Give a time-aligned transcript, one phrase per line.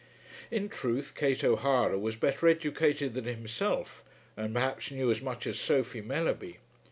[0.49, 4.03] In truth, Kate O'Hara was better educated than himself,
[4.35, 6.57] and perhaps knew as much as Sophie Mellerby.